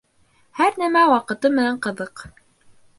[0.61, 2.29] Һәр нәмә ваҡыты менән ҡыҙыҡ.